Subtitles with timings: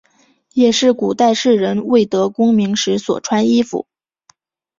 [0.53, 3.85] 也是古代士人未得功名时所穿衣服。